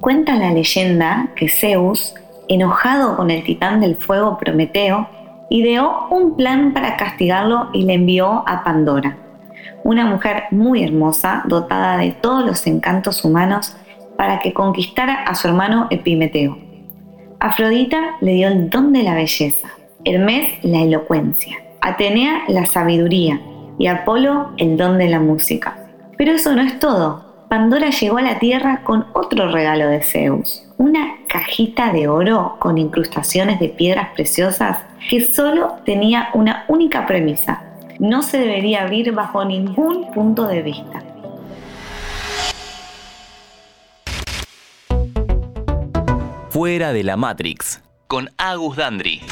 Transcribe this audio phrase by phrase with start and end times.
[0.00, 2.14] Cuenta la leyenda que Zeus,
[2.48, 5.08] enojado con el titán del fuego Prometeo,
[5.50, 9.16] ideó un plan para castigarlo y le envió a Pandora,
[9.82, 13.76] una mujer muy hermosa, dotada de todos los encantos humanos,
[14.16, 16.58] para que conquistara a su hermano Epimeteo.
[17.40, 19.68] Afrodita le dio el don de la belleza,
[20.04, 23.40] Hermes la elocuencia, Atenea la sabiduría
[23.78, 25.76] y Apolo el don de la música.
[26.16, 27.27] Pero eso no es todo.
[27.48, 32.76] Pandora llegó a la Tierra con otro regalo de Zeus, una cajita de oro con
[32.76, 37.62] incrustaciones de piedras preciosas que solo tenía una única premisa.
[37.98, 41.02] No se debería abrir bajo ningún punto de vista.
[46.50, 49.22] Fuera de la Matrix, con Agus Dandri.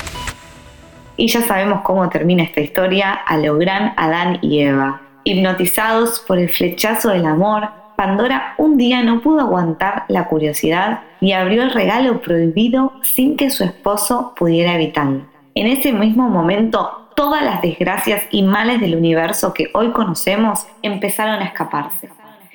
[1.18, 5.02] Y ya sabemos cómo termina esta historia a lo gran Adán y Eva.
[5.24, 11.32] Hipnotizados por el flechazo del amor, Pandora un día no pudo aguantar la curiosidad y
[11.32, 15.22] abrió el regalo prohibido sin que su esposo pudiera evitarlo.
[15.54, 21.40] En ese mismo momento, todas las desgracias y males del universo que hoy conocemos empezaron
[21.40, 22.10] a escaparse.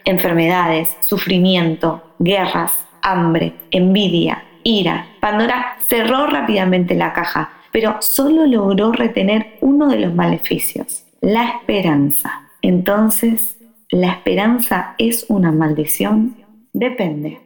[0.05, 5.07] Enfermedades, sufrimiento, guerras, hambre, envidia, ira.
[5.19, 12.49] Pandora cerró rápidamente la caja, pero solo logró retener uno de los maleficios, la esperanza.
[12.61, 13.57] Entonces,
[13.91, 16.37] ¿la esperanza es una maldición?
[16.73, 17.39] Depende.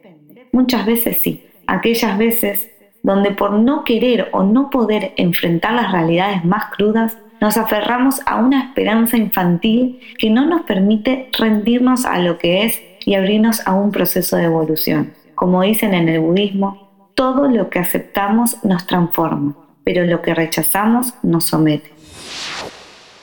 [0.52, 1.44] Muchas veces sí.
[1.66, 2.70] Aquellas veces
[3.02, 8.36] donde por no querer o no poder enfrentar las realidades más crudas, nos aferramos a
[8.36, 13.74] una esperanza infantil que no nos permite rendirnos a lo que es y abrirnos a
[13.74, 15.12] un proceso de evolución.
[15.34, 21.14] Como dicen en el budismo, todo lo que aceptamos nos transforma, pero lo que rechazamos
[21.22, 21.92] nos somete.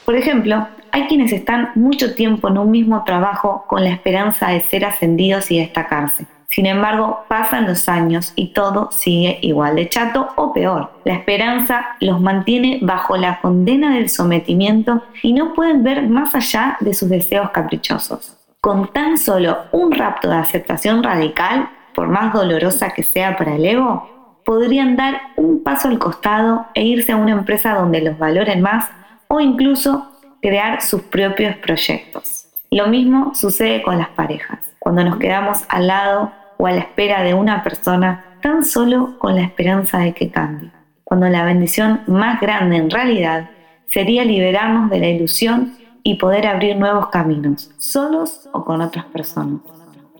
[0.05, 4.61] Por ejemplo, hay quienes están mucho tiempo en un mismo trabajo con la esperanza de
[4.61, 6.27] ser ascendidos y destacarse.
[6.49, 10.91] Sin embargo, pasan los años y todo sigue igual de chato o peor.
[11.03, 16.77] La esperanza los mantiene bajo la condena del sometimiento y no pueden ver más allá
[16.79, 18.37] de sus deseos caprichosos.
[18.61, 23.65] Con tan solo un rapto de aceptación radical, por más dolorosa que sea para el
[23.65, 28.61] ego, podrían dar un paso al costado e irse a una empresa donde los valoren
[28.61, 28.91] más
[29.27, 30.12] o incluso
[30.43, 32.47] crear sus propios proyectos.
[32.69, 34.59] Lo mismo sucede con las parejas.
[34.77, 39.35] Cuando nos quedamos al lado o a la espera de una persona tan solo con
[39.35, 40.69] la esperanza de que cambie,
[41.05, 43.51] cuando la bendición más grande en realidad
[43.87, 49.61] sería liberarnos de la ilusión y poder abrir nuevos caminos, solos o con otras personas.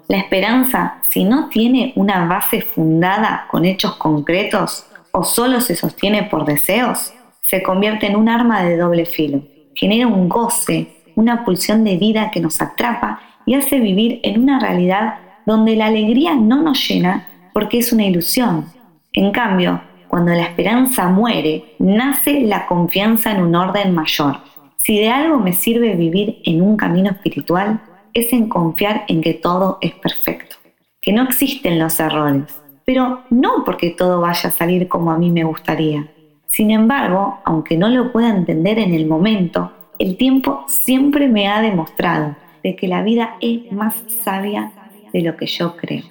[0.08, 6.24] La esperanza, si no tiene una base fundada con hechos concretos o solo se sostiene
[6.24, 9.42] por deseos, se convierte en un arma de doble filo.
[9.76, 14.60] Genera un goce, una pulsión de vida que nos atrapa y hace vivir en una
[14.60, 18.66] realidad donde la alegría no nos llena porque es una ilusión.
[19.12, 24.38] En cambio, cuando la esperanza muere, nace la confianza en un orden mayor.
[24.78, 27.82] Si de algo me sirve vivir en un camino espiritual,
[28.14, 30.56] es en confiar en que todo es perfecto,
[31.02, 35.32] que no existen los errores, pero no porque todo vaya a salir como a mí
[35.32, 36.08] me gustaría.
[36.54, 41.60] Sin embargo, aunque no lo pueda entender en el momento, el tiempo siempre me ha
[41.64, 44.72] demostrado de que la vida es más sabia
[45.12, 46.04] de lo que yo creo.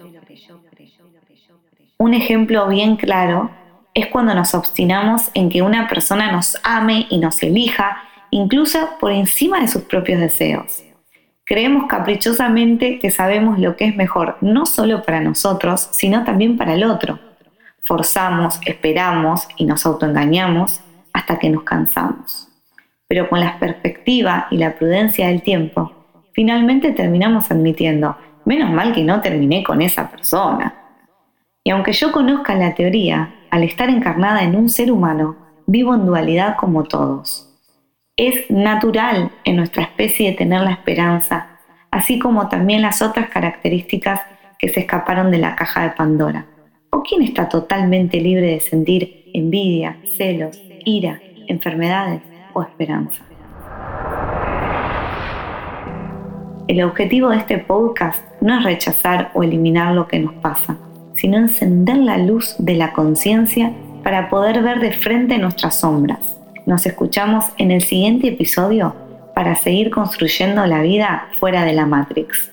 [1.97, 3.53] Un ejemplo bien claro
[3.95, 7.99] es cuando nos obstinamos en que una persona nos ame y nos elija,
[8.31, 10.83] incluso por encima de sus propios deseos.
[11.45, 16.75] Creemos caprichosamente que sabemos lo que es mejor, no solo para nosotros, sino también para
[16.75, 17.21] el otro.
[17.85, 20.81] Forzamos, esperamos y nos autoengañamos
[21.13, 22.49] hasta que nos cansamos.
[23.09, 25.93] Pero con la perspectiva y la prudencia del tiempo,
[26.33, 30.75] finalmente terminamos admitiendo, menos mal que no terminé con esa persona.
[31.65, 36.07] Y aunque yo conozca la teoría, al estar encarnada en un ser humano, vivo en
[36.07, 37.49] dualidad como todos.
[38.17, 41.59] Es natural en nuestra especie tener la esperanza,
[41.91, 44.21] así como también las otras características
[44.59, 46.47] que se escaparon de la caja de Pandora.
[46.95, 52.21] ¿O quién está totalmente libre de sentir envidia, celos, ira, enfermedades
[52.53, 53.25] o esperanza?
[56.69, 60.77] El objetivo de este podcast no es rechazar o eliminar lo que nos pasa,
[61.15, 63.73] sino encender la luz de la conciencia
[64.03, 66.39] para poder ver de frente nuestras sombras.
[66.67, 68.95] Nos escuchamos en el siguiente episodio
[69.35, 72.53] para seguir construyendo la vida fuera de la Matrix.